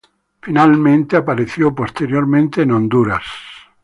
Finalmente, 0.41 1.15
apareció 1.15 1.75
posteriormente 1.75 2.63
en 2.63 2.71
Honduras. 2.71 3.21